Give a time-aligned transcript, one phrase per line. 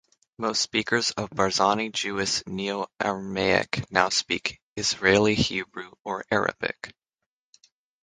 [0.39, 6.95] Most speakers of Barzani Jewish Neo-Aramaic now speak Israeli Hebrew or Arabic.